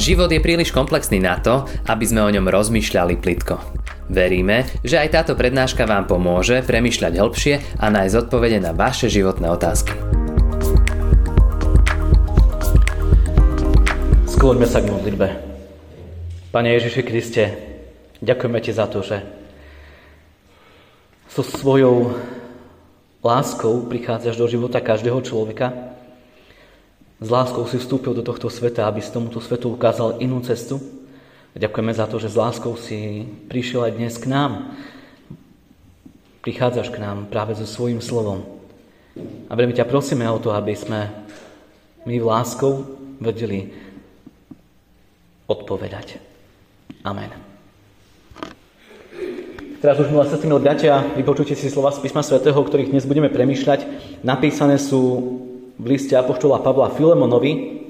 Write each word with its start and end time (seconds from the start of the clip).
Život 0.00 0.32
je 0.32 0.40
príliš 0.40 0.72
komplexný 0.72 1.20
na 1.20 1.36
to, 1.44 1.68
aby 1.84 2.08
sme 2.08 2.24
o 2.24 2.32
ňom 2.32 2.48
rozmýšľali 2.48 3.20
plitko. 3.20 3.60
Veríme, 4.08 4.64
že 4.80 4.96
aj 4.96 5.12
táto 5.12 5.32
prednáška 5.36 5.84
vám 5.84 6.08
pomôže 6.08 6.64
premýšľať 6.64 7.20
hĺbšie 7.20 7.54
a 7.76 7.92
nájsť 7.92 8.16
odpovede 8.24 8.64
na 8.64 8.72
vaše 8.72 9.12
životné 9.12 9.52
otázky. 9.52 9.92
Skloňme 14.24 14.64
sa 14.64 14.80
k 14.80 14.88
modlitbe. 14.88 15.28
Pane 16.48 16.68
Ježiši 16.80 17.02
Kriste, 17.04 17.44
ďakujeme 18.24 18.56
Ti 18.64 18.72
za 18.72 18.88
to, 18.88 19.04
že 19.04 19.20
so 21.28 21.44
svojou 21.44 22.16
láskou 23.20 23.84
prichádzaš 23.84 24.40
do 24.40 24.48
života 24.48 24.80
každého 24.80 25.20
človeka 25.20 25.89
s 27.20 27.28
láskou 27.28 27.68
si 27.68 27.76
vstúpil 27.76 28.16
do 28.16 28.24
tohto 28.24 28.48
sveta, 28.48 28.88
aby 28.88 29.04
si 29.04 29.12
tomuto 29.12 29.44
svetu 29.44 29.68
ukázal 29.68 30.24
inú 30.24 30.40
cestu. 30.40 30.80
A 31.52 31.60
ďakujeme 31.60 31.92
za 31.92 32.08
to, 32.08 32.16
že 32.16 32.32
s 32.32 32.40
láskou 32.40 32.80
si 32.80 33.28
prišiel 33.52 33.84
aj 33.84 33.92
dnes 33.92 34.14
k 34.16 34.24
nám. 34.32 34.72
Prichádzaš 36.40 36.88
k 36.88 37.04
nám 37.04 37.28
práve 37.28 37.52
so 37.52 37.68
svojím 37.68 38.00
slovom. 38.00 38.40
A 39.46 39.52
veľmi 39.52 39.76
ťa 39.76 39.84
prosíme 39.84 40.24
o 40.32 40.40
to, 40.40 40.56
aby 40.56 40.72
sme 40.72 41.12
my 42.08 42.16
v 42.16 42.24
láskou 42.24 42.88
vedeli 43.20 43.68
odpovedať. 45.44 46.16
Amen. 47.04 47.28
Teraz 49.84 49.96
už, 50.00 50.08
milé 50.08 50.24
sestry, 50.24 50.48
milé 50.48 50.60
bratia, 50.60 51.04
vypočujte 51.16 51.52
si 51.52 51.68
slova 51.68 51.92
z 51.92 52.00
písma 52.00 52.24
svätého, 52.24 52.56
o 52.56 52.64
ktorých 52.64 52.96
dnes 52.96 53.04
budeme 53.04 53.28
premýšľať. 53.28 53.84
Napísané 54.24 54.80
sú 54.80 55.00
v 55.80 55.86
liste 55.96 56.12
Apoštola 56.12 56.60
Pavla 56.60 56.92
Filemonovi. 56.92 57.80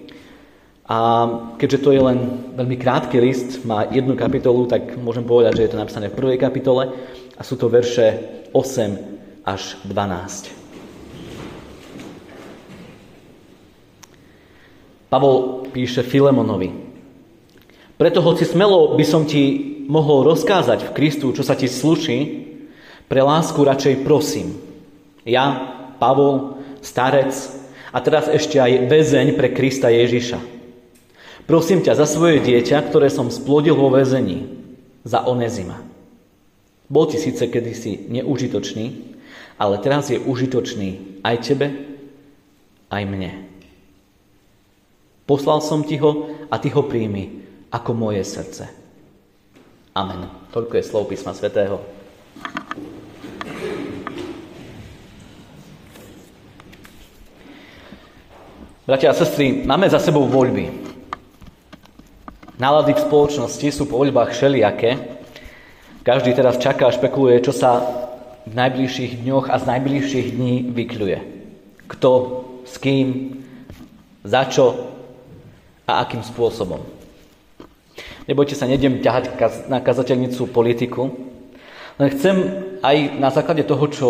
A 0.91 0.98
keďže 1.59 1.83
to 1.83 1.91
je 1.91 2.03
len 2.03 2.19
veľmi 2.55 2.79
krátky 2.79 3.19
list, 3.19 3.62
má 3.67 3.87
jednu 3.91 4.14
kapitolu, 4.14 4.67
tak 4.67 4.98
môžem 4.98 5.27
povedať, 5.27 5.59
že 5.59 5.64
je 5.67 5.70
to 5.75 5.81
napísané 5.83 6.06
v 6.11 6.19
prvej 6.19 6.39
kapitole 6.39 6.83
a 7.34 7.42
sú 7.42 7.55
to 7.55 7.70
verše 7.70 8.19
8 8.55 9.47
až 9.47 9.79
12. 9.87 10.51
Pavol 15.11 15.67
píše 15.75 16.07
Filemonovi. 16.07 16.70
Preto 17.98 18.23
hoci 18.23 18.47
smelo 18.47 18.95
by 18.95 19.05
som 19.07 19.27
ti 19.27 19.59
mohol 19.91 20.27
rozkázať 20.27 20.91
v 20.91 20.95
Kristu, 20.95 21.34
čo 21.34 21.42
sa 21.42 21.59
ti 21.59 21.67
sluší, 21.67 22.47
pre 23.11 23.23
lásku 23.23 23.59
radšej 23.59 24.07
prosím. 24.07 24.55
Ja, 25.27 25.75
Pavol, 25.98 26.62
starec, 26.79 27.59
a 27.91 27.98
teraz 28.02 28.30
ešte 28.30 28.62
aj 28.62 28.86
väzeň 28.86 29.34
pre 29.34 29.50
Krista 29.50 29.91
Ježiša. 29.91 30.38
Prosím 31.50 31.83
ťa 31.83 31.98
za 31.98 32.06
svoje 32.06 32.38
dieťa, 32.38 32.86
ktoré 32.86 33.10
som 33.10 33.27
splodil 33.27 33.74
vo 33.74 33.91
väzení, 33.91 34.46
za 35.02 35.27
Onezima. 35.27 35.83
Bol 36.86 37.11
ti 37.11 37.18
síce 37.18 37.50
kedysi 37.50 38.06
neužitočný, 38.11 39.14
ale 39.58 39.83
teraz 39.83 40.11
je 40.11 40.18
užitočný 40.18 41.22
aj 41.27 41.36
tebe, 41.42 41.66
aj 42.91 43.02
mne. 43.06 43.50
Poslal 45.27 45.62
som 45.62 45.86
ti 45.86 45.94
ho 46.02 46.34
a 46.50 46.58
ty 46.58 46.70
ho 46.74 46.83
príjmi 46.83 47.46
ako 47.70 47.91
moje 47.94 48.27
srdce. 48.27 48.66
Amen. 49.94 50.27
Toľko 50.50 50.74
je 50.78 50.84
slov 50.86 51.06
písma 51.06 51.34
svätého. 51.34 51.78
Bratia 58.91 59.14
a 59.14 59.14
sestry, 59.14 59.62
máme 59.62 59.86
za 59.86 60.02
sebou 60.02 60.27
voľby. 60.27 60.66
Nálady 62.58 62.98
v 62.98 63.05
spoločnosti 63.06 63.62
sú 63.70 63.86
po 63.86 64.02
voľbách 64.02 64.34
všelijaké. 64.34 64.98
Každý 66.02 66.34
teraz 66.34 66.58
čaká 66.58 66.91
a 66.91 66.96
špekuluje, 66.98 67.39
čo 67.39 67.55
sa 67.55 67.86
v 68.42 68.50
najbližších 68.50 69.23
dňoch 69.23 69.46
a 69.46 69.62
z 69.62 69.64
najbližších 69.70 70.29
dní 70.34 70.74
vykľuje. 70.74 71.18
Kto, 71.86 72.11
s 72.67 72.83
kým, 72.83 73.39
za 74.27 74.50
čo 74.50 74.90
a 75.86 76.02
akým 76.02 76.27
spôsobom. 76.27 76.83
Nebojte 78.27 78.58
sa, 78.58 78.67
nedem 78.67 78.98
ťahať 78.98 79.39
na 79.70 79.79
kazateľnicu 79.79 80.50
politiku, 80.50 81.14
len 81.95 82.11
chcem 82.11 82.34
aj 82.83 83.23
na 83.23 83.30
základe 83.30 83.62
toho, 83.62 83.86
čo 83.86 84.08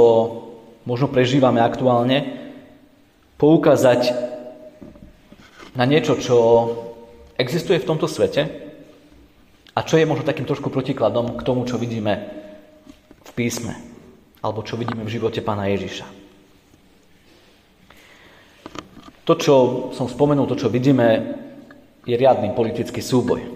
možno 0.89 1.13
prežívame 1.13 1.61
aktuálne, 1.61 2.49
poukázať 3.37 4.31
na 5.75 5.85
niečo, 5.87 6.19
čo 6.19 6.37
existuje 7.39 7.79
v 7.79 7.89
tomto 7.89 8.11
svete 8.11 8.43
a 9.75 9.81
čo 9.87 9.97
je 9.97 10.09
možno 10.09 10.27
takým 10.27 10.45
trošku 10.47 10.69
protikladom 10.69 11.39
k 11.39 11.47
tomu, 11.47 11.63
čo 11.65 11.79
vidíme 11.79 12.27
v 13.23 13.31
písme 13.33 13.75
alebo 14.41 14.65
čo 14.65 14.81
vidíme 14.81 15.05
v 15.05 15.13
živote 15.13 15.45
pána 15.45 15.69
Ježiša. 15.69 16.07
To, 19.29 19.33
čo 19.37 19.55
som 19.95 20.11
spomenul, 20.11 20.49
to, 20.49 20.59
čo 20.59 20.73
vidíme, 20.73 21.39
je 22.03 22.17
riadný 22.17 22.51
politický 22.57 23.05
súboj. 23.05 23.47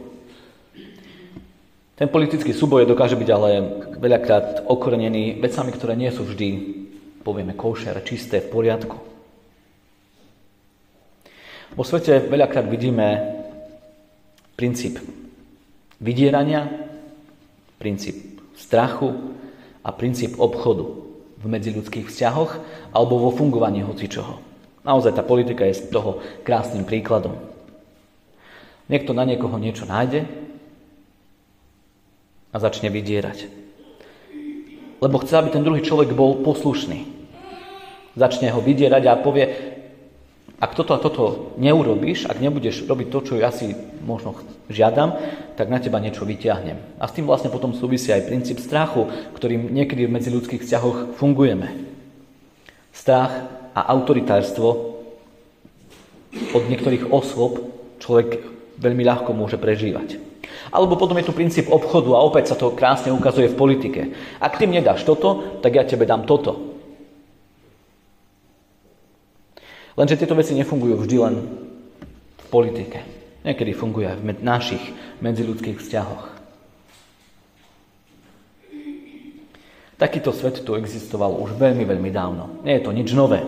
Ten 1.95 2.11
politický 2.11 2.53
súboj 2.53 2.87
dokáže 2.87 3.17
byť 3.19 3.29
ale 3.33 3.51
veľakrát 3.99 4.67
okorenený 4.67 5.41
vecami, 5.41 5.71
ktoré 5.73 5.99
nie 5.99 6.13
sú 6.13 6.27
vždy, 6.27 6.49
povieme, 7.25 7.57
koušer, 7.57 7.97
čisté, 8.05 8.45
v 8.45 8.53
poriadku. 8.53 9.14
Vo 11.75 11.83
svete 11.83 12.23
veľakrát 12.31 12.71
vidíme 12.71 13.35
princíp 14.55 15.03
vydierania, 15.99 16.71
princíp 17.83 18.39
strachu 18.55 19.11
a 19.83 19.91
princíp 19.91 20.39
obchodu 20.39 20.87
v 21.43 21.45
medziľudských 21.51 22.07
vzťahoch 22.07 22.51
alebo 22.95 23.19
vo 23.19 23.35
fungovaní 23.35 23.83
hocičoho. 23.83 24.39
Naozaj 24.87 25.19
tá 25.19 25.27
politika 25.27 25.67
je 25.67 25.83
z 25.83 25.91
toho 25.91 26.23
krásnym 26.47 26.87
príkladom. 26.87 27.35
Niekto 28.87 29.11
na 29.11 29.27
niekoho 29.27 29.59
niečo 29.59 29.83
nájde 29.83 30.31
a 32.55 32.57
začne 32.63 32.87
vydierať. 32.87 33.51
Lebo 35.03 35.19
chce, 35.19 35.35
aby 35.43 35.51
ten 35.51 35.67
druhý 35.67 35.83
človek 35.83 36.15
bol 36.15 36.39
poslušný. 36.47 37.03
Začne 38.15 38.55
ho 38.55 38.63
vydierať 38.63 39.03
a 39.11 39.19
povie, 39.19 39.74
ak 40.65 40.73
toto 40.73 40.97
a 40.97 41.03
toto 41.03 41.53
neurobíš, 41.61 42.25
ak 42.25 42.41
nebudeš 42.41 42.89
robiť 42.89 43.09
to, 43.13 43.19
čo 43.21 43.35
ja 43.37 43.53
si 43.53 43.77
možno 44.01 44.33
žiadam, 44.73 45.13
tak 45.61 45.69
na 45.69 45.77
teba 45.77 46.01
niečo 46.01 46.25
vyťahnem. 46.25 46.97
A 46.97 47.05
s 47.05 47.13
tým 47.13 47.29
vlastne 47.29 47.53
potom 47.53 47.77
súvisí 47.77 48.09
aj 48.09 48.25
princíp 48.25 48.65
strachu, 48.65 49.13
ktorým 49.37 49.69
niekedy 49.69 50.09
v 50.09 50.15
medziludských 50.17 50.65
vzťahoch 50.65 51.21
fungujeme. 51.21 51.69
Strach 52.97 53.45
a 53.77 53.81
autoritárstvo 53.93 54.97
od 56.33 56.63
niektorých 56.65 57.13
osôb 57.13 57.61
človek 58.01 58.41
veľmi 58.81 59.05
ľahko 59.05 59.37
môže 59.37 59.61
prežívať. 59.61 60.17
Alebo 60.73 60.97
potom 60.97 61.21
je 61.21 61.29
tu 61.29 61.37
princíp 61.37 61.69
obchodu 61.69 62.17
a 62.17 62.25
opäť 62.25 62.55
sa 62.55 62.57
to 62.57 62.73
krásne 62.73 63.13
ukazuje 63.13 63.53
v 63.53 63.59
politike. 63.61 64.01
Ak 64.41 64.57
ty 64.57 64.65
mi 64.65 64.81
nedáš 64.81 65.05
toto, 65.05 65.61
tak 65.61 65.77
ja 65.77 65.85
tebe 65.85 66.09
dám 66.09 66.25
toto. 66.25 66.74
Lenže 69.95 70.19
tieto 70.19 70.35
veci 70.35 70.59
nefungujú 70.59 70.99
vždy 70.99 71.17
len 71.23 71.35
v 72.39 72.47
politike. 72.51 72.99
Niekedy 73.47 73.77
fungujú 73.77 74.11
aj 74.11 74.19
v 74.19 74.25
našich 74.43 74.85
medziludských 75.23 75.79
vzťahoch. 75.79 76.35
Takýto 79.95 80.35
svet 80.35 80.67
tu 80.67 80.75
existoval 80.75 81.39
už 81.39 81.55
veľmi, 81.55 81.87
veľmi 81.87 82.11
dávno. 82.11 82.61
Nie 82.67 82.83
je 82.83 82.85
to 82.85 82.91
nič 82.91 83.15
nové. 83.15 83.47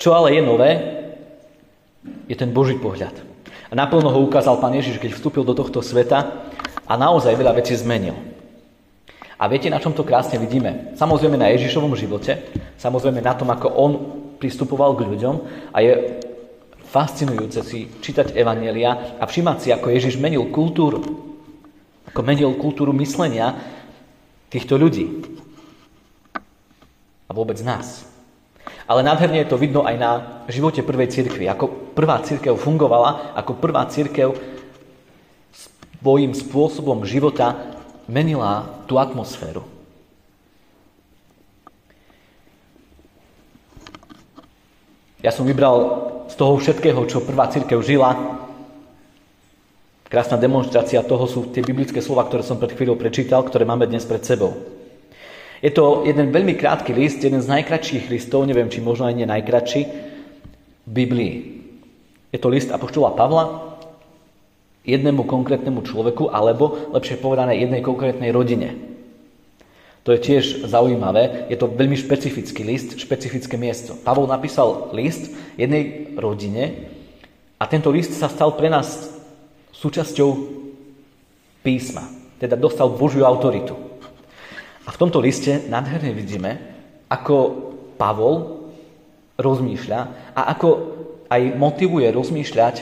Čo 0.00 0.16
ale 0.16 0.32
je 0.32 0.40
nové, 0.40 0.70
je 2.24 2.32
ten 2.32 2.48
Boží 2.48 2.80
pohľad. 2.80 3.12
A 3.68 3.76
naplno 3.76 4.08
ho 4.08 4.24
ukázal 4.24 4.56
pán 4.56 4.72
Ježiš, 4.72 4.96
keď 4.96 5.12
vstúpil 5.12 5.44
do 5.44 5.52
tohto 5.52 5.84
sveta 5.84 6.48
a 6.88 6.92
naozaj 6.96 7.36
veľa 7.36 7.52
vecí 7.60 7.76
zmenil. 7.76 8.16
A 9.36 9.48
viete, 9.48 9.68
na 9.68 9.80
čom 9.80 9.92
to 9.92 10.04
krásne 10.04 10.40
vidíme? 10.40 10.96
Samozrejme 10.96 11.36
na 11.36 11.52
Ježišovom 11.52 11.92
živote, 11.96 12.40
samozrejme 12.80 13.20
na 13.20 13.36
tom, 13.36 13.48
ako 13.52 13.68
on 13.72 13.92
pristupoval 14.40 14.96
k 14.96 15.04
ľuďom 15.04 15.34
a 15.70 15.78
je 15.84 15.92
fascinujúce 16.90 17.60
si 17.62 17.86
čítať 17.86 18.34
Evanielia 18.34 19.20
a 19.20 19.28
všimať 19.28 19.56
si, 19.60 19.68
ako 19.70 19.92
Ježiš 19.92 20.18
menil 20.18 20.48
kultúru. 20.50 21.04
Ako 22.10 22.20
menil 22.26 22.56
kultúru 22.58 22.90
myslenia 22.98 23.54
týchto 24.50 24.74
ľudí. 24.74 25.06
A 27.28 27.30
vôbec 27.30 27.62
nás. 27.62 28.10
Ale 28.90 29.06
nádherne 29.06 29.38
je 29.46 29.50
to 29.54 29.60
vidno 29.60 29.86
aj 29.86 29.94
na 29.94 30.10
živote 30.50 30.82
prvej 30.82 31.14
cirkvi. 31.14 31.46
Ako 31.46 31.94
prvá 31.94 32.18
církev 32.26 32.58
fungovala, 32.58 33.38
ako 33.38 33.62
prvá 33.62 33.86
církev 33.86 34.34
svojím 35.54 36.34
spôsobom 36.34 37.06
života 37.06 37.54
menila 38.10 38.82
tú 38.90 38.98
atmosféru. 38.98 39.62
Ja 45.20 45.30
som 45.32 45.44
vybral 45.44 45.76
z 46.32 46.34
toho 46.36 46.56
všetkého, 46.56 47.00
čo 47.04 47.24
prvá 47.24 47.48
církev 47.52 47.80
žila, 47.84 48.40
Krásna 50.10 50.42
demonstrácia 50.42 51.06
toho 51.06 51.22
sú 51.30 51.54
tie 51.54 51.62
biblické 51.62 52.02
slova, 52.02 52.26
ktoré 52.26 52.42
som 52.42 52.58
pred 52.58 52.74
chvíľou 52.74 52.98
prečítal, 52.98 53.46
ktoré 53.46 53.62
máme 53.62 53.86
dnes 53.86 54.02
pred 54.02 54.18
sebou. 54.26 54.58
Je 55.62 55.70
to 55.70 56.02
jeden 56.02 56.34
veľmi 56.34 56.58
krátky 56.58 56.90
list, 56.90 57.22
jeden 57.22 57.38
z 57.38 57.46
najkratších 57.46 58.10
listov, 58.10 58.42
neviem, 58.42 58.66
či 58.66 58.82
možno 58.82 59.06
aj 59.06 59.14
nie 59.14 59.30
najkratší, 59.30 59.82
v 60.82 60.90
Biblii. 60.90 61.34
Je 62.34 62.42
to 62.42 62.50
list 62.50 62.74
Apoštola 62.74 63.14
Pavla 63.14 63.78
jednému 64.82 65.30
konkrétnemu 65.30 65.86
človeku, 65.86 66.34
alebo 66.34 66.90
lepšie 66.90 67.22
povedané 67.22 67.62
jednej 67.62 67.78
konkrétnej 67.78 68.34
rodine. 68.34 68.89
To 70.00 70.16
je 70.16 70.20
tiež 70.20 70.64
zaujímavé, 70.64 71.52
je 71.52 71.56
to 71.60 71.68
veľmi 71.68 71.92
špecifický 71.92 72.64
list, 72.64 72.96
špecifické 72.96 73.60
miesto. 73.60 73.92
Pavol 74.00 74.24
napísal 74.24 74.88
list 74.96 75.28
jednej 75.60 76.16
rodine 76.16 76.88
a 77.60 77.68
tento 77.68 77.92
list 77.92 78.16
sa 78.16 78.32
stal 78.32 78.56
pre 78.56 78.72
nás 78.72 79.12
súčasťou 79.76 80.30
písma. 81.60 82.08
Teda 82.40 82.56
dostal 82.56 82.88
Božiu 82.88 83.28
autoritu. 83.28 83.76
A 84.88 84.88
v 84.88 85.00
tomto 85.00 85.20
liste 85.20 85.68
nádherne 85.68 86.16
vidíme, 86.16 86.56
ako 87.12 87.36
Pavol 88.00 88.64
rozmýšľa 89.36 90.32
a 90.32 90.40
ako 90.56 90.68
aj 91.28 91.42
motivuje 91.60 92.08
rozmýšľať 92.08 92.76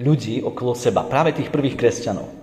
ľudí 0.00 0.40
okolo 0.40 0.72
seba, 0.72 1.04
práve 1.04 1.36
tých 1.36 1.52
prvých 1.52 1.76
kresťanov. 1.76 2.39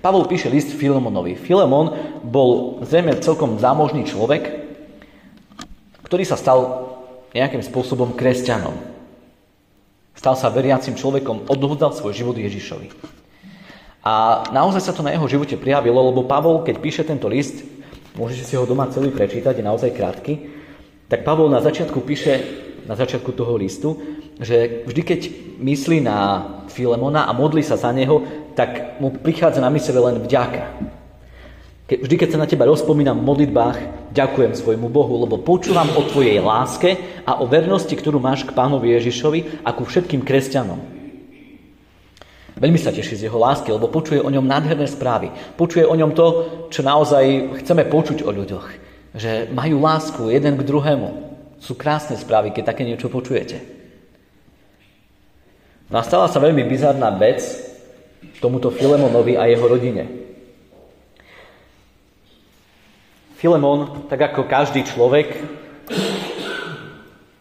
Pavol 0.00 0.24
píše 0.24 0.48
list 0.48 0.72
Filemonovi. 0.72 1.36
Filemon 1.36 1.92
bol 2.24 2.80
zrejme 2.86 3.20
celkom 3.20 3.60
zámožný 3.60 4.08
človek, 4.08 4.64
ktorý 6.08 6.24
sa 6.24 6.40
stal 6.40 6.88
nejakým 7.36 7.60
spôsobom 7.60 8.16
kresťanom. 8.16 8.72
Stal 10.16 10.36
sa 10.36 10.52
veriacim 10.52 10.96
človekom, 10.96 11.48
odovzdal 11.48 11.92
svoj 11.92 12.12
život 12.12 12.36
Ježišovi. 12.36 12.88
A 14.02 14.44
naozaj 14.50 14.82
sa 14.84 14.92
to 14.92 15.04
na 15.04 15.14
jeho 15.14 15.28
živote 15.28 15.56
prijavilo, 15.56 16.10
lebo 16.12 16.26
Pavol, 16.28 16.64
keď 16.64 16.76
píše 16.80 17.02
tento 17.04 17.30
list, 17.30 17.64
môžete 18.18 18.44
si 18.44 18.54
ho 18.56 18.68
doma 18.68 18.90
celý 18.92 19.08
prečítať, 19.14 19.56
je 19.56 19.64
naozaj 19.64 19.94
krátky, 19.94 20.32
tak 21.08 21.24
Pavol 21.24 21.48
na 21.48 21.62
začiatku 21.62 22.02
píše, 22.04 22.44
na 22.84 22.98
začiatku 22.98 23.30
toho 23.32 23.54
listu, 23.54 23.94
že 24.42 24.82
vždy, 24.90 25.02
keď 25.06 25.20
myslí 25.62 26.02
na 26.02 26.18
Filemona 26.66 27.30
a 27.30 27.32
modlí 27.32 27.62
sa 27.62 27.78
za 27.78 27.94
neho, 27.94 28.26
tak 28.52 29.00
mu 29.00 29.12
prichádza 29.12 29.60
na 29.60 29.72
mysle 29.72 29.98
len 29.98 30.22
vďaka. 30.22 30.62
Ke, 31.88 31.98
vždy, 31.98 32.14
keď 32.14 32.28
sa 32.32 32.40
na 32.40 32.48
teba 32.48 32.64
rozpomínam 32.64 33.20
v 33.20 33.28
modlitbách, 33.28 33.78
ďakujem 34.14 34.54
svojmu 34.54 34.88
Bohu, 34.88 35.18
lebo 35.18 35.42
počúvam 35.42 35.90
o 35.92 36.06
tvojej 36.06 36.38
láske 36.38 36.96
a 37.26 37.42
o 37.42 37.48
vernosti, 37.50 37.92
ktorú 37.92 38.22
máš 38.22 38.46
k 38.46 38.54
pánovi 38.54 38.94
Ježišovi 38.96 39.66
a 39.66 39.74
ku 39.74 39.82
všetkým 39.84 40.22
kresťanom. 40.22 40.78
Veľmi 42.52 42.78
sa 42.78 42.94
teší 42.94 43.18
z 43.18 43.24
jeho 43.26 43.40
lásky, 43.40 43.74
lebo 43.74 43.90
počuje 43.90 44.22
o 44.22 44.30
ňom 44.30 44.46
nádherné 44.46 44.86
správy. 44.86 45.34
Počuje 45.58 45.82
o 45.82 45.98
ňom 45.98 46.14
to, 46.14 46.26
čo 46.70 46.86
naozaj 46.86 47.58
chceme 47.64 47.82
počuť 47.90 48.22
o 48.22 48.30
ľuďoch. 48.30 48.66
Že 49.18 49.50
majú 49.50 49.82
lásku 49.82 50.22
jeden 50.30 50.54
k 50.54 50.62
druhému. 50.62 51.08
Sú 51.58 51.74
krásne 51.74 52.14
správy, 52.14 52.54
keď 52.54 52.70
také 52.70 52.86
niečo 52.86 53.10
počujete. 53.10 53.58
Nastala 55.90 56.30
sa 56.30 56.38
veľmi 56.38 56.62
bizarná 56.64 57.10
vec 57.18 57.71
tomuto 58.42 58.74
Filemonovi 58.74 59.38
a 59.38 59.46
jeho 59.46 59.66
rodine. 59.68 60.04
Filemón, 63.38 64.06
tak 64.06 64.22
ako 64.22 64.46
každý 64.46 64.86
človek, 64.86 65.34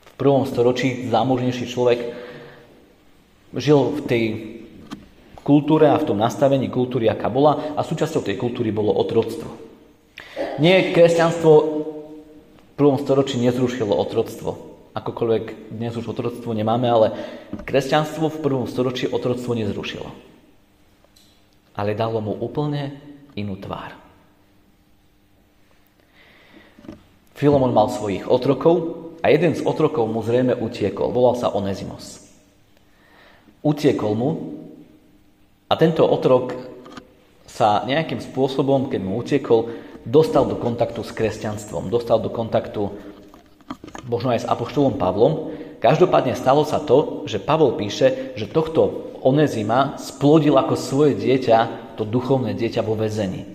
v 0.02 0.14
prvom 0.18 0.50
storočí 0.50 1.10
zámožnejší 1.10 1.70
človek, 1.70 2.00
žil 3.54 3.98
v 3.98 4.02
tej 4.10 4.24
kultúre 5.46 5.90
a 5.90 6.02
v 6.02 6.08
tom 6.10 6.18
nastavení 6.18 6.70
kultúry, 6.70 7.10
aká 7.10 7.30
bola, 7.30 7.78
a 7.78 7.86
súčasťou 7.86 8.26
tej 8.26 8.38
kultúry 8.38 8.74
bolo 8.74 8.94
otroctvo. 8.98 9.50
Nie, 10.62 10.94
kresťanstvo 10.94 11.52
v 12.58 12.74
prvom 12.78 12.98
storočí 13.02 13.38
nezrušilo 13.42 13.94
otroctvo. 13.94 14.58
Akokoľvek 14.98 15.74
dnes 15.74 15.94
už 15.98 16.10
otroctvo 16.18 16.52
nemáme, 16.54 16.90
ale 16.90 17.08
kresťanstvo 17.62 18.30
v 18.30 18.42
prvom 18.42 18.66
storočí 18.66 19.06
otroctvo 19.06 19.54
nezrušilo. 19.54 20.31
Ale 21.76 21.96
dalo 21.96 22.20
mu 22.20 22.36
úplne 22.36 23.00
inú 23.36 23.56
tvár. 23.58 23.96
Filemon 27.36 27.74
mal 27.74 27.90
svojich 27.90 28.30
otrokov 28.30 29.02
a 29.26 29.34
jeden 29.34 29.58
z 29.58 29.66
otrokov 29.66 30.06
mu 30.06 30.22
zrejme 30.22 30.54
utiekol. 30.54 31.10
Volal 31.10 31.40
sa 31.42 31.50
Onezimos. 31.50 32.22
Utiekol 33.66 34.14
mu 34.14 34.30
a 35.66 35.74
tento 35.74 36.06
otrok 36.06 36.54
sa 37.50 37.84
nejakým 37.86 38.22
spôsobom, 38.22 38.90
keď 38.90 39.02
mu 39.02 39.20
utiekol, 39.22 39.74
dostal 40.08 40.50
do 40.50 40.58
kontaktu 40.58 41.02
s 41.06 41.14
kresťanstvom, 41.14 41.92
dostal 41.94 42.18
do 42.18 42.32
kontaktu 42.32 42.94
možno 44.08 44.34
aj 44.34 44.46
s 44.46 44.50
Apoštolom 44.50 44.98
Pavlom. 44.98 45.54
Každopádne 45.82 46.38
stalo 46.38 46.66
sa 46.66 46.82
to, 46.82 47.26
že 47.26 47.42
Pavol 47.42 47.78
píše, 47.78 48.38
že 48.38 48.50
tohto 48.50 49.11
Onezima 49.22 49.96
splodil 50.02 50.58
ako 50.58 50.74
svoje 50.74 51.14
dieťa, 51.18 51.94
to 51.98 52.04
duchovné 52.04 52.58
dieťa 52.58 52.82
vo 52.82 52.98
väzení. 52.98 53.46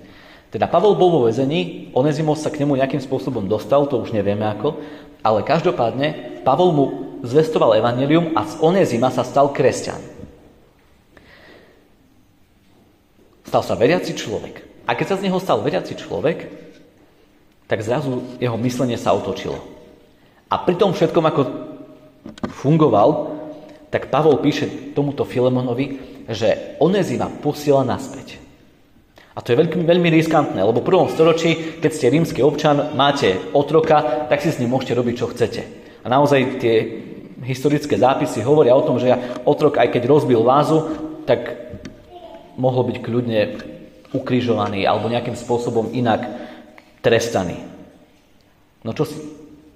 Teda 0.54 0.70
Pavol 0.70 0.94
bol 0.94 1.10
vo 1.10 1.20
vezení, 1.26 1.90
Onezimos 1.92 2.40
sa 2.40 2.54
k 2.54 2.62
nemu 2.62 2.78
nejakým 2.78 3.02
spôsobom 3.02 3.50
dostal, 3.50 3.84
to 3.90 3.98
už 3.98 4.14
nevieme 4.14 4.46
ako, 4.46 4.78
ale 5.20 5.42
každopádne 5.42 6.40
Pavol 6.46 6.70
mu 6.70 6.86
zvestoval 7.26 7.74
evanelium 7.76 8.38
a 8.38 8.46
z 8.46 8.62
Onezima 8.62 9.10
sa 9.10 9.26
stal 9.26 9.50
kresťan. 9.50 9.98
Stal 13.46 13.62
sa 13.62 13.74
veriaci 13.74 14.14
človek. 14.14 14.62
A 14.86 14.94
keď 14.94 15.06
sa 15.12 15.19
z 15.19 15.26
neho 15.26 15.42
stal 15.42 15.58
veriaci 15.62 15.98
človek, 15.98 16.46
tak 17.66 17.82
zrazu 17.82 18.22
jeho 18.38 18.54
myslenie 18.62 18.94
sa 18.94 19.14
otočilo. 19.19 19.58
A 20.46 20.62
pri 20.62 20.78
tom 20.78 20.94
všetkom, 20.94 21.24
ako 21.26 21.42
fungoval, 22.54 23.35
tak 23.96 24.12
Pavol 24.12 24.44
píše 24.44 24.93
tomuto 24.93 25.25
Filemonovi, 25.25 25.96
že 26.28 26.76
Onezima 26.84 27.32
posiela 27.32 27.81
naspäť. 27.81 28.37
A 29.32 29.40
to 29.40 29.56
je 29.56 29.60
veľmi, 29.64 29.88
veľmi 29.88 30.12
riskantné, 30.20 30.60
lebo 30.60 30.84
v 30.84 30.88
prvom 30.93 31.08
storočí, 31.08 31.81
keď 31.81 31.90
ste 31.96 32.12
rímsky 32.12 32.44
občan, 32.44 32.93
máte 32.93 33.40
otroka, 33.56 34.28
tak 34.28 34.44
si 34.44 34.52
s 34.52 34.60
ním 34.60 34.76
môžete 34.76 34.93
robiť, 35.00 35.14
čo 35.16 35.32
chcete. 35.32 35.62
A 36.04 36.12
naozaj 36.12 36.60
tie 36.60 36.76
historické 37.40 37.96
zápisy 37.96 38.44
hovoria 38.44 38.76
o 38.76 38.84
tom, 38.84 39.00
že 39.00 39.16
otrok, 39.48 39.81
aj 39.81 39.88
keď 39.88 40.12
rozbil 40.12 40.44
vázu, 40.44 40.93
tak 41.24 41.56
mohol 42.60 42.93
byť 42.93 43.00
kľudne 43.00 43.41
ukrižovaný 44.12 44.84
alebo 44.84 45.08
nejakým 45.08 45.41
spôsobom 45.41 45.96
inak 45.96 46.20
trestaný. 47.00 47.65
No 48.84 48.93
čo 48.93 49.08
si, 49.08 49.24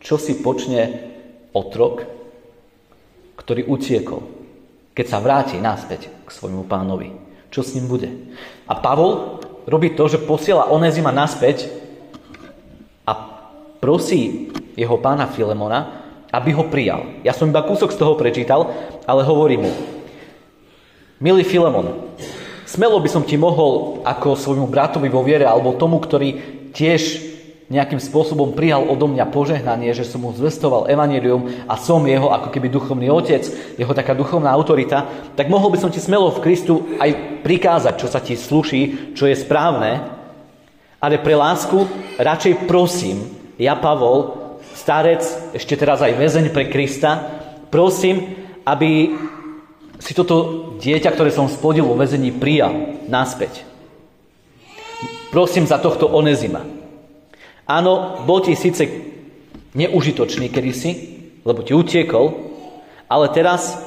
čo 0.05 0.21
si 0.21 0.37
počne 0.45 1.09
otrok, 1.57 2.20
ktorý 3.51 3.67
utiekol, 3.67 4.23
keď 4.95 5.07
sa 5.11 5.19
vráti 5.19 5.59
naspäť 5.59 6.07
k 6.07 6.29
svojmu 6.31 6.71
pánovi? 6.71 7.11
Čo 7.51 7.67
s 7.67 7.75
ním 7.75 7.91
bude? 7.91 8.07
A 8.71 8.79
Pavol 8.79 9.43
robí 9.67 9.91
to, 9.99 10.07
že 10.07 10.23
posiela 10.23 10.71
Onezima 10.71 11.11
naspäť 11.11 11.67
a 13.03 13.11
prosí 13.83 14.55
jeho 14.79 14.95
pána 15.03 15.27
Filemona, 15.27 15.99
aby 16.31 16.55
ho 16.55 16.71
prijal. 16.71 17.19
Ja 17.27 17.35
som 17.35 17.51
iba 17.51 17.67
kúsok 17.67 17.91
z 17.91 17.99
toho 17.99 18.15
prečítal, 18.15 18.71
ale 19.03 19.27
hovorí 19.27 19.59
mu, 19.59 19.75
milý 21.19 21.43
Filemon, 21.43 22.15
smelo 22.71 23.03
by 23.03 23.11
som 23.11 23.27
ti 23.27 23.35
mohol 23.35 24.07
ako 24.07 24.39
svojmu 24.39 24.71
bratovi 24.71 25.11
vo 25.11 25.27
viere 25.27 25.43
alebo 25.43 25.75
tomu, 25.75 25.99
ktorý 25.99 26.39
tiež 26.71 27.30
nejakým 27.71 28.03
spôsobom 28.03 28.59
prijal 28.59 28.83
odo 28.83 29.07
mňa 29.07 29.31
požehnanie, 29.31 29.95
že 29.95 30.03
som 30.03 30.27
mu 30.27 30.35
zvestoval 30.35 30.91
evanelium 30.91 31.47
a 31.71 31.79
som 31.79 32.03
jeho 32.03 32.35
ako 32.35 32.51
keby 32.51 32.67
duchovný 32.67 33.07
otec, 33.07 33.47
jeho 33.79 33.95
taká 33.95 34.11
duchovná 34.11 34.51
autorita, 34.51 35.07
tak 35.39 35.47
mohol 35.47 35.71
by 35.71 35.79
som 35.79 35.95
ti 35.95 36.03
smelo 36.03 36.35
v 36.35 36.43
Kristu 36.43 36.99
aj 36.99 37.41
prikázať, 37.47 37.95
čo 37.95 38.11
sa 38.11 38.19
ti 38.19 38.35
sluší, 38.35 39.15
čo 39.15 39.31
je 39.31 39.39
správne, 39.39 40.03
ale 40.99 41.23
pre 41.23 41.39
lásku 41.39 41.87
radšej 42.19 42.67
prosím, 42.67 43.23
ja 43.55 43.79
Pavol, 43.79 44.35
starec, 44.75 45.23
ešte 45.55 45.79
teraz 45.79 46.03
aj 46.03 46.19
väzeň 46.19 46.51
pre 46.51 46.67
Krista, 46.67 47.23
prosím, 47.71 48.35
aby 48.67 49.15
si 50.03 50.11
toto 50.11 50.75
dieťa, 50.83 51.15
ktoré 51.15 51.31
som 51.31 51.47
splodil 51.47 51.87
vo 51.87 51.95
väzení, 51.95 52.35
prijal 52.35 52.99
naspäť. 53.07 53.63
Prosím 55.31 55.71
za 55.71 55.79
tohto 55.79 56.11
Onezima. 56.11 56.80
Áno, 57.71 58.27
bol 58.27 58.43
ti 58.43 58.59
síce 58.59 58.83
neužitočný 59.79 60.51
kedysi, 60.51 60.91
lebo 61.47 61.63
ti 61.63 61.71
utiekol, 61.71 62.35
ale 63.07 63.31
teraz 63.31 63.79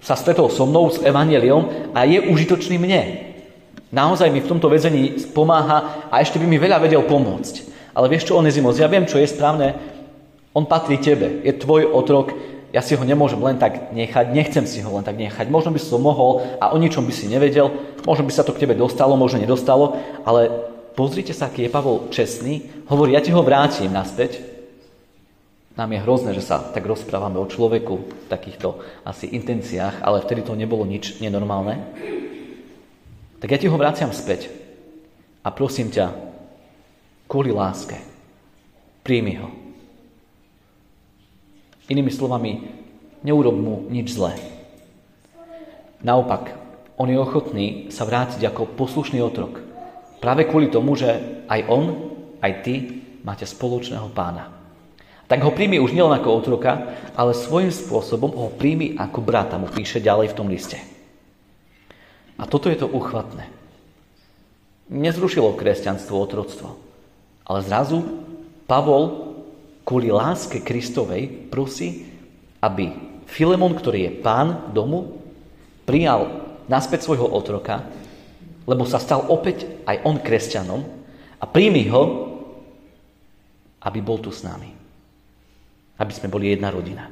sa 0.00 0.16
stretol 0.16 0.48
so 0.48 0.64
mnou 0.64 0.88
s 0.88 1.04
evaneliom 1.04 1.92
a 1.92 2.08
je 2.08 2.24
užitočný 2.24 2.80
mne. 2.80 3.30
Naozaj 3.92 4.32
mi 4.32 4.40
v 4.40 4.48
tomto 4.48 4.72
väzení 4.72 5.20
pomáha 5.36 6.08
a 6.08 6.24
ešte 6.24 6.40
by 6.40 6.48
mi 6.48 6.56
veľa 6.56 6.80
vedel 6.80 7.04
pomôcť. 7.04 7.68
Ale 7.92 8.08
vieš 8.08 8.32
čo, 8.32 8.40
Onezimos, 8.40 8.80
ja 8.80 8.88
viem, 8.88 9.04
čo 9.04 9.20
je 9.20 9.28
správne. 9.28 9.76
On 10.56 10.64
patrí 10.64 10.96
tebe, 10.96 11.44
je 11.44 11.52
tvoj 11.52 11.92
otrok, 11.92 12.32
ja 12.72 12.80
si 12.80 12.96
ho 12.96 13.04
nemôžem 13.04 13.36
len 13.44 13.60
tak 13.60 13.92
nechať, 13.92 14.32
nechcem 14.32 14.64
si 14.64 14.80
ho 14.80 14.88
len 14.96 15.04
tak 15.04 15.20
nechať. 15.20 15.52
Možno 15.52 15.76
by 15.76 15.80
som 15.80 16.00
mohol 16.00 16.40
a 16.56 16.72
o 16.72 16.80
ničom 16.80 17.04
by 17.04 17.12
si 17.12 17.28
nevedel, 17.28 17.68
možno 18.08 18.24
by 18.24 18.32
sa 18.32 18.48
to 18.48 18.56
k 18.56 18.64
tebe 18.64 18.72
dostalo, 18.72 19.12
možno 19.20 19.44
nedostalo, 19.44 20.00
ale 20.24 20.72
pozrite 20.92 21.32
sa, 21.32 21.48
aký 21.48 21.66
je 21.66 21.74
Pavol 21.74 22.08
čestný, 22.12 22.84
hovorí, 22.88 23.16
ja 23.16 23.24
ti 23.24 23.32
ho 23.32 23.42
vrátim 23.44 23.92
naspäť. 23.92 24.44
Nám 25.72 25.88
je 25.96 26.04
hrozné, 26.04 26.30
že 26.36 26.44
sa 26.44 26.60
tak 26.60 26.84
rozprávame 26.84 27.40
o 27.40 27.48
človeku 27.48 27.94
v 27.96 28.26
takýchto 28.28 28.76
asi 29.08 29.32
intenciách, 29.32 30.04
ale 30.04 30.20
vtedy 30.20 30.44
to 30.44 30.52
nebolo 30.52 30.84
nič 30.84 31.16
nenormálne. 31.24 31.80
Tak 33.40 33.48
ja 33.48 33.58
ti 33.58 33.72
ho 33.72 33.80
vraciam 33.80 34.12
späť 34.12 34.52
a 35.40 35.48
prosím 35.48 35.88
ťa, 35.88 36.12
kvôli 37.24 37.50
láske, 37.50 37.96
príjmi 39.00 39.40
ho. 39.40 39.48
Inými 41.88 42.12
slovami, 42.12 42.68
neurob 43.24 43.56
mu 43.56 43.88
nič 43.88 44.12
zlé. 44.12 44.36
Naopak, 46.04 46.52
on 47.00 47.08
je 47.08 47.16
ochotný 47.16 47.66
sa 47.88 48.04
vrátiť 48.04 48.44
ako 48.44 48.76
poslušný 48.76 49.18
otrok. 49.24 49.71
Práve 50.22 50.46
kvôli 50.46 50.70
tomu, 50.70 50.94
že 50.94 51.10
aj 51.50 51.66
on, 51.66 51.84
aj 52.38 52.52
ty 52.62 52.74
máte 53.26 53.42
spoločného 53.42 54.06
pána. 54.14 54.54
Tak 55.26 55.42
ho 55.42 55.50
príjmi 55.50 55.82
už 55.82 55.90
nielen 55.90 56.14
ako 56.14 56.38
otroka, 56.38 56.94
ale 57.18 57.34
svojím 57.34 57.74
spôsobom 57.74 58.30
ho 58.30 58.54
príjmi 58.54 58.94
ako 58.94 59.18
brata, 59.18 59.58
mu 59.58 59.66
píše 59.66 59.98
ďalej 59.98 60.30
v 60.30 60.36
tom 60.38 60.46
liste. 60.46 60.78
A 62.38 62.46
toto 62.46 62.70
je 62.70 62.78
to 62.78 62.86
uchvatné. 62.86 63.50
Nezrušilo 64.92 65.58
kresťanstvo 65.58 66.14
otroctvo, 66.14 66.78
ale 67.48 67.64
zrazu 67.66 68.04
Pavol 68.70 69.34
kvôli 69.82 70.12
láske 70.12 70.62
Kristovej 70.62 71.50
prosí, 71.50 72.06
aby 72.62 72.94
Filemon, 73.26 73.74
ktorý 73.74 74.06
je 74.06 74.12
pán 74.22 74.70
domu, 74.70 75.18
prijal 75.88 76.44
naspäť 76.70 77.08
svojho 77.08 77.26
otroka, 77.26 77.82
lebo 78.66 78.86
sa 78.86 79.02
stal 79.02 79.26
opäť 79.30 79.66
aj 79.86 80.06
on 80.06 80.22
kresťanom 80.22 80.80
a 81.42 81.44
príjmi 81.44 81.90
ho, 81.90 82.02
aby 83.82 83.98
bol 83.98 84.22
tu 84.22 84.30
s 84.30 84.46
nami. 84.46 84.70
Aby 85.98 86.12
sme 86.14 86.30
boli 86.30 86.54
jedna 86.54 86.70
rodina. 86.70 87.10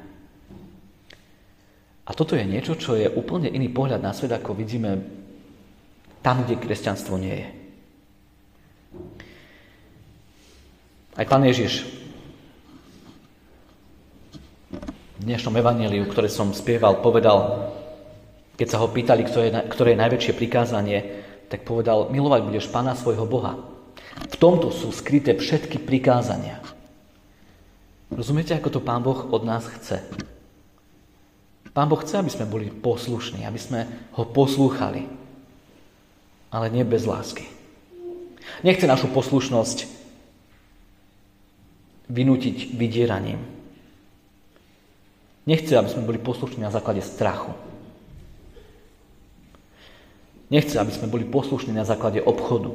A 2.07 2.11
toto 2.11 2.35
je 2.35 2.43
niečo, 2.43 2.75
čo 2.75 2.99
je 2.99 3.07
úplne 3.07 3.51
iný 3.51 3.71
pohľad 3.71 4.03
na 4.03 4.11
svet, 4.11 4.35
ako 4.35 4.55
vidíme 4.55 4.99
tam, 6.23 6.43
kde 6.43 6.59
kresťanstvo 6.59 7.15
nie 7.19 7.37
je. 7.39 7.49
Aj 11.19 11.27
pán 11.27 11.43
Ježiš 11.47 11.87
dnešnom 15.21 15.53
evaníliu, 15.53 16.09
ktoré 16.09 16.33
som 16.33 16.51
spieval, 16.57 17.05
povedal, 17.05 17.71
keď 18.57 18.67
sa 18.73 18.81
ho 18.81 18.89
pýtali, 18.89 19.23
ktoré 19.69 19.93
je 19.93 20.03
najväčšie 20.03 20.33
prikázanie, 20.33 21.20
tak 21.51 21.67
povedal, 21.67 22.09
milovať 22.15 22.47
budeš 22.47 22.71
Pána 22.71 22.95
svojho 22.95 23.27
Boha. 23.27 23.59
V 24.31 24.37
tomto 24.39 24.71
sú 24.71 24.95
skryté 24.95 25.35
všetky 25.35 25.83
prikázania. 25.83 26.63
Rozumiete, 28.11 28.55
ako 28.55 28.79
to 28.79 28.81
Pán 28.81 29.03
Boh 29.03 29.27
od 29.35 29.43
nás 29.43 29.67
chce? 29.67 30.03
Pán 31.75 31.91
Boh 31.91 31.99
chce, 31.99 32.23
aby 32.23 32.31
sme 32.31 32.47
boli 32.47 32.71
poslušní, 32.71 33.43
aby 33.47 33.59
sme 33.59 33.87
ho 34.15 34.25
poslúchali, 34.27 35.07
ale 36.55 36.67
nie 36.71 36.87
bez 36.87 37.07
lásky. 37.07 37.47
Nechce 38.63 38.87
našu 38.87 39.11
poslušnosť 39.11 39.87
vynútiť 42.11 42.75
vydieraním, 42.75 43.61
Nechce, 45.49 45.73
aby 45.75 45.89
sme 45.89 46.07
boli 46.07 46.19
poslušní 46.21 46.63
na 46.63 46.71
základe 46.71 47.01
strachu. 47.01 47.51
Nechce, 50.51 50.75
aby 50.77 50.91
sme 50.91 51.07
boli 51.07 51.23
poslušní 51.23 51.71
na 51.71 51.87
základe 51.87 52.19
obchodu. 52.19 52.75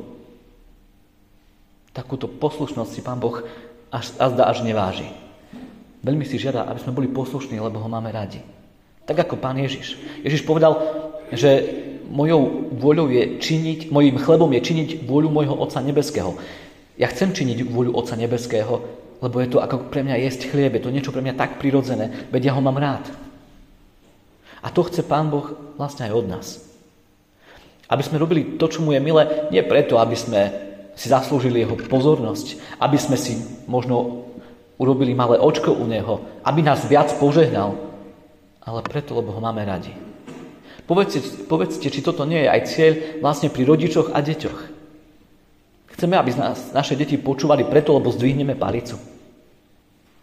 Takúto 1.91 2.31
poslušnosť 2.31 2.91
si 2.91 3.01
Pán 3.03 3.19
Boh 3.19 3.43
až, 3.91 4.15
azda 4.15 4.47
až 4.47 4.63
neváži. 4.63 5.11
Veľmi 6.03 6.23
si 6.23 6.39
žiada, 6.39 6.63
aby 6.67 6.79
sme 6.79 6.95
boli 6.95 7.11
poslušní, 7.11 7.59
lebo 7.59 7.83
ho 7.83 7.89
máme 7.91 8.11
radi. 8.15 8.39
Tak 9.03 9.27
ako 9.27 9.35
Pán 9.39 9.59
Ježiš. 9.59 9.99
Ježiš 10.23 10.47
povedal, 10.47 10.79
že 11.35 11.67
mojou 12.07 12.71
voľou 12.79 13.11
je 13.11 13.43
činiť, 13.43 13.91
mojim 13.91 14.15
chlebom 14.19 14.51
je 14.55 14.61
činiť 14.61 14.89
vôľu 15.03 15.29
môjho 15.33 15.55
Otca 15.57 15.83
Nebeského. 15.83 16.37
Ja 16.95 17.11
chcem 17.11 17.35
činiť 17.35 17.67
vôľu 17.67 17.91
Otca 17.91 18.15
Nebeského, 18.15 18.81
lebo 19.19 19.35
je 19.41 19.49
to 19.51 19.59
ako 19.59 19.89
pre 19.91 20.05
mňa 20.05 20.21
jesť 20.21 20.53
chlieb, 20.53 20.75
je 20.77 20.83
to 20.85 20.93
niečo 20.93 21.11
pre 21.11 21.23
mňa 21.23 21.35
tak 21.35 21.57
prirodzené, 21.57 22.29
veď 22.31 22.51
ja 22.51 22.55
ho 22.55 22.61
mám 22.61 22.77
rád. 22.77 23.09
A 24.61 24.69
to 24.71 24.85
chce 24.85 25.03
Pán 25.05 25.27
Boh 25.27 25.75
vlastne 25.75 26.07
aj 26.07 26.13
od 26.13 26.25
nás. 26.29 26.47
Aby 27.85 28.01
sme 28.01 28.21
robili 28.21 28.57
to, 28.57 28.65
čo 28.65 28.81
mu 28.81 28.93
je 28.93 29.01
milé, 29.01 29.49
nie 29.53 29.61
preto, 29.61 30.01
aby 30.01 30.17
sme 30.17 30.41
si 30.95 31.11
zaslúžili 31.11 31.61
jeho 31.61 31.75
pozornosť, 31.75 32.79
aby 32.81 32.97
sme 32.97 33.19
si 33.19 33.37
možno 33.67 34.25
urobili 34.79 35.11
malé 35.11 35.37
očko 35.37 35.75
u 35.75 35.85
neho, 35.85 36.23
aby 36.43 36.63
nás 36.63 36.87
viac 36.87 37.11
požehnal, 37.19 37.75
ale 38.63 38.79
preto, 38.81 39.13
lebo 39.13 39.35
ho 39.35 39.41
máme 39.43 39.61
radi. 39.61 39.93
Povedzte, 40.85 41.21
povedzte, 41.49 41.89
či 41.89 42.05
toto 42.05 42.25
nie 42.29 42.45
je 42.45 42.49
aj 42.49 42.61
cieľ 42.69 42.91
vlastne 43.21 43.49
pri 43.49 43.65
rodičoch 43.65 44.13
a 44.13 44.21
deťoch. 44.21 44.59
Chceme, 45.95 46.13
aby 46.19 46.35
nás 46.35 46.75
naše 46.75 46.99
deti 46.99 47.15
počúvali 47.15 47.63
preto, 47.65 47.95
lebo 47.95 48.11
zdvihneme 48.11 48.53
palicu. 48.53 48.99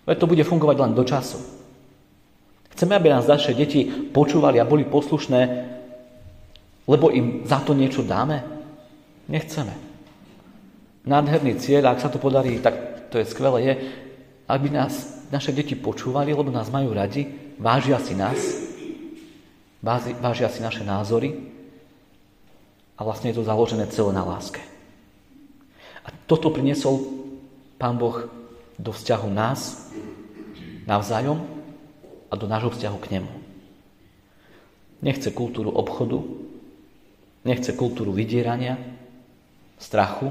Veď 0.04 0.16
to 0.19 0.31
bude 0.31 0.45
fungovať 0.45 0.76
len 0.78 0.92
do 0.92 1.04
času. 1.07 1.38
Chceme, 2.76 2.92
aby 2.95 3.09
nás 3.09 3.25
naše 3.25 3.57
deti 3.57 3.88
počúvali 4.11 4.61
a 4.61 4.69
boli 4.69 4.85
poslušné, 4.85 5.40
lebo 6.92 7.08
im 7.08 7.49
za 7.49 7.64
to 7.64 7.72
niečo 7.72 8.04
dáme? 8.04 8.44
Nechceme. 9.32 9.72
Nádherný 11.08 11.56
cieľ, 11.56 11.96
ak 11.96 12.04
sa 12.04 12.12
to 12.12 12.20
podarí, 12.20 12.61
tak 12.61 13.08
to 13.08 13.16
je 13.16 13.25
skvelé, 13.25 13.58
je, 13.64 13.75
aby 14.44 14.68
nás 14.68 15.25
naše 15.32 15.56
deti 15.56 15.72
počúvali, 15.72 16.37
lebo 16.37 16.52
nás 16.52 16.68
majú 16.68 16.92
radi, 16.92 17.25
vážia 17.56 17.96
si 17.96 18.12
nás, 18.12 18.37
vážia 20.20 20.52
si 20.52 20.61
naše 20.61 20.84
názory 20.84 21.40
a 22.94 23.00
vlastne 23.00 23.32
je 23.32 23.40
to 23.40 23.49
založené 23.49 23.88
celé 23.88 24.12
na 24.12 24.22
láske. 24.28 24.61
A 26.04 26.12
toto 26.28 26.52
priniesol 26.52 27.00
Pán 27.80 27.96
Boh 27.96 28.28
do 28.76 28.92
vzťahu 28.92 29.28
nás 29.32 29.90
navzájom 30.84 31.40
a 32.28 32.34
do 32.37 32.46
nášho 32.46 32.70
vzťahu 32.70 32.99
k 33.00 33.11
nemu. 33.18 33.32
Nechce 35.02 35.34
kultúru 35.34 35.72
obchodu, 35.75 36.22
nechce 37.42 37.75
kultúru 37.75 38.14
vydierania, 38.14 38.78
strachu, 39.78 40.30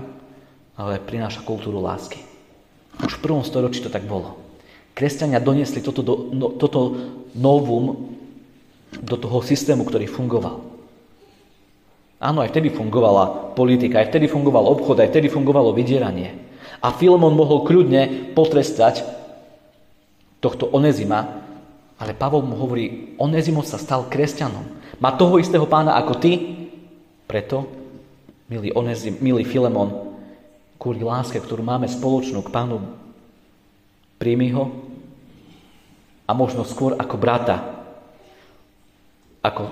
ale 0.80 1.04
prináša 1.04 1.44
kultúru 1.44 1.84
lásky. 1.84 2.24
Už 3.04 3.20
v 3.20 3.24
prvom 3.24 3.44
storočí 3.44 3.84
to 3.84 3.92
tak 3.92 4.08
bolo. 4.08 4.40
Kresťania 4.96 5.44
doniesli 5.44 5.84
toto, 5.84 6.04
do, 6.04 6.32
no, 6.32 6.52
toto 6.56 6.96
novum 7.36 8.16
do 8.92 9.16
toho 9.16 9.40
systému, 9.40 9.88
ktorý 9.88 10.08
fungoval. 10.08 10.60
Áno, 12.22 12.44
aj 12.44 12.54
vtedy 12.54 12.70
fungovala 12.70 13.56
politika, 13.58 14.04
aj 14.04 14.14
vtedy 14.14 14.30
fungoval 14.30 14.68
obchod, 14.68 15.00
aj 15.02 15.10
vtedy 15.10 15.28
fungovalo 15.32 15.74
vydieranie. 15.74 16.38
A 16.84 16.94
Filemon 16.94 17.34
mohol 17.34 17.66
kľudne 17.66 18.34
potrestať 18.38 19.02
tohto 20.38 20.70
Onezima, 20.70 21.42
ale 21.98 22.18
Pavol 22.18 22.46
mu 22.46 22.58
hovorí, 22.58 23.18
Onezimo 23.18 23.66
sa 23.66 23.78
stal 23.78 24.10
kresťanom. 24.10 24.66
Má 25.02 25.18
toho 25.18 25.42
istého 25.42 25.66
pána 25.66 25.98
ako 25.98 26.14
ty, 26.22 26.61
preto, 27.32 27.64
milý, 28.52 28.76
Onezim, 28.76 29.16
milý 29.24 29.48
Filemon, 29.48 30.20
kvôli 30.76 31.00
láske, 31.00 31.40
ktorú 31.40 31.64
máme 31.64 31.88
spoločnú 31.88 32.44
k 32.44 32.52
pánu, 32.52 32.84
príjmi 34.20 34.52
ho 34.52 34.68
a 36.28 36.36
možno 36.36 36.68
skôr 36.68 37.00
ako 37.00 37.16
brata, 37.16 37.88
ako, 39.40 39.64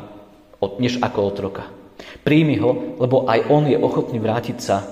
než 0.80 1.04
ako 1.04 1.20
otroka. 1.20 1.68
Príjmi 2.24 2.56
ho, 2.64 2.96
lebo 2.96 3.28
aj 3.28 3.52
on 3.52 3.68
je 3.68 3.76
ochotný 3.76 4.24
vrátiť 4.24 4.58
sa 4.64 4.88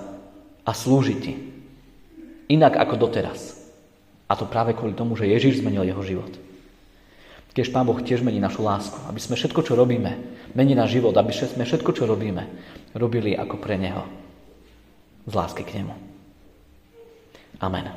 a 0.68 0.72
slúžiť 0.76 1.18
ti. 1.24 1.34
Inak 2.52 2.76
ako 2.76 3.00
doteraz. 3.00 3.56
A 4.28 4.36
to 4.36 4.44
práve 4.44 4.76
kvôli 4.76 4.92
tomu, 4.92 5.16
že 5.16 5.32
Ježiš 5.32 5.64
zmenil 5.64 5.88
jeho 5.88 6.04
život. 6.04 6.47
Keď 7.58 7.74
Pán 7.74 7.90
Boh 7.90 7.98
tiež 7.98 8.22
mení 8.22 8.38
našu 8.38 8.62
lásku, 8.62 8.94
aby 9.10 9.18
sme 9.18 9.34
všetko, 9.34 9.66
čo 9.66 9.74
robíme, 9.74 10.14
mení 10.54 10.78
náš 10.78 10.94
život, 11.02 11.18
aby 11.18 11.34
sme 11.34 11.66
všetko, 11.66 11.90
čo 11.90 12.06
robíme, 12.06 12.46
robili 12.94 13.34
ako 13.34 13.58
pre 13.58 13.82
Neho. 13.82 14.06
Z 15.26 15.34
lásky 15.34 15.66
k 15.66 15.82
Nemu. 15.82 15.98
Amen. 17.58 17.90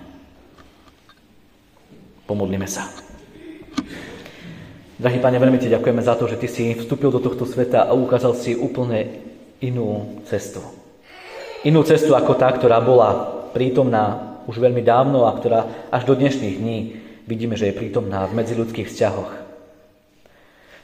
Pomodlíme 2.24 2.64
sa. 2.64 2.88
Drahý 4.96 5.20
Pane, 5.20 5.36
veľmi 5.36 5.60
Ti 5.60 5.76
ďakujeme 5.76 6.00
za 6.00 6.16
to, 6.16 6.24
že 6.24 6.40
Ty 6.40 6.48
si 6.48 6.72
vstúpil 6.72 7.12
do 7.12 7.20
tohto 7.20 7.44
sveta 7.44 7.84
a 7.84 7.92
ukázal 7.92 8.32
si 8.40 8.56
úplne 8.56 9.12
inú 9.60 10.24
cestu. 10.24 10.64
Inú 11.68 11.84
cestu 11.84 12.16
ako 12.16 12.32
tá, 12.32 12.48
ktorá 12.48 12.80
bola 12.80 13.28
prítomná 13.52 14.40
už 14.48 14.56
veľmi 14.56 14.80
dávno 14.80 15.28
a 15.28 15.36
ktorá 15.36 15.92
až 15.92 16.08
do 16.08 16.16
dnešných 16.16 16.56
dní 16.56 16.78
vidíme, 17.28 17.60
že 17.60 17.68
je 17.68 17.76
prítomná 17.76 18.24
v 18.24 18.40
medziludských 18.40 18.88
vzťahoch. 18.88 19.39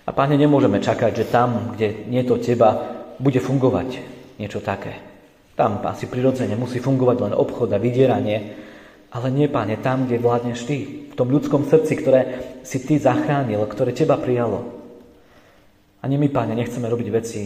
A 0.06 0.14
Pane, 0.14 0.38
nemôžeme 0.38 0.78
čakať, 0.78 1.12
že 1.18 1.26
tam, 1.26 1.74
kde 1.74 2.06
nie 2.06 2.22
to 2.22 2.38
Teba, 2.38 2.94
bude 3.18 3.42
fungovať 3.42 3.98
niečo 4.38 4.62
také. 4.62 5.02
Tam 5.58 5.82
asi 5.82 6.06
prirodzene 6.06 6.54
musí 6.54 6.78
fungovať 6.78 7.16
len 7.26 7.34
obchod 7.34 7.74
a 7.74 7.82
vydieranie, 7.82 8.54
ale 9.10 9.26
nie, 9.34 9.50
Pane, 9.50 9.82
tam, 9.82 10.06
kde 10.06 10.22
vládneš 10.22 10.62
Ty, 10.62 10.78
v 11.10 11.14
tom 11.18 11.32
ľudskom 11.32 11.66
srdci, 11.66 11.92
ktoré 11.98 12.20
si 12.62 12.78
Ty 12.86 13.02
zachránil, 13.02 13.66
ktoré 13.66 13.90
Teba 13.90 14.14
prijalo. 14.14 14.78
Ani 16.06 16.20
my, 16.20 16.30
Pane, 16.30 16.54
nechceme 16.54 16.86
robiť 16.86 17.08
veci 17.10 17.42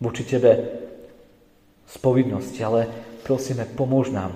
voči 0.00 0.24
Tebe 0.24 0.52
z 1.84 1.96
povinnosti, 2.00 2.64
ale 2.64 2.88
prosíme, 3.28 3.68
pomôž 3.68 4.08
nám 4.08 4.32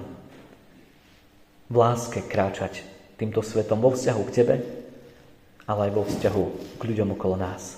v 1.73 1.75
láske 1.81 2.21
kráčať 2.29 2.85
týmto 3.17 3.41
svetom 3.41 3.81
vo 3.81 3.97
vzťahu 3.97 4.23
k 4.29 4.35
Tebe, 4.37 4.55
ale 5.69 5.93
aj 5.93 5.93
vo 5.93 6.03
vzťahu 6.09 6.45
k 6.81 6.83
ľuďom 6.83 7.13
okolo 7.13 7.37
nás. 7.37 7.77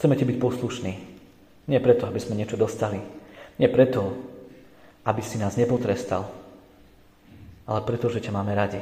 Chceme 0.00 0.16
Ti 0.16 0.24
byť 0.24 0.38
poslušní. 0.40 0.92
Nie 1.68 1.78
preto, 1.78 2.08
aby 2.08 2.18
sme 2.18 2.34
niečo 2.34 2.56
dostali. 2.56 2.98
Nie 3.60 3.68
preto, 3.68 4.16
aby 5.04 5.20
si 5.22 5.38
nás 5.38 5.54
nepotrestal, 5.54 6.26
ale 7.68 7.80
preto, 7.86 8.08
že 8.10 8.24
ťa 8.24 8.32
máme 8.34 8.56
radi. 8.56 8.80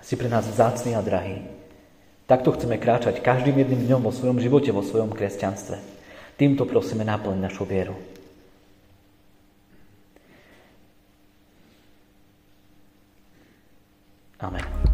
Si 0.00 0.16
pre 0.16 0.30
nás 0.30 0.46
vzácný 0.48 0.96
a 0.96 1.04
drahý. 1.04 1.44
Takto 2.24 2.56
chceme 2.56 2.80
kráčať 2.80 3.20
každým 3.20 3.60
jedným 3.60 3.84
dňom 3.84 4.00
vo 4.08 4.12
svojom 4.12 4.40
živote, 4.40 4.72
vo 4.72 4.80
svojom 4.80 5.12
kresťanstve. 5.12 5.76
Týmto 6.40 6.64
prosíme 6.64 7.04
naplň 7.04 7.36
našu 7.36 7.68
vieru. 7.68 7.96
Amen. 14.40 14.93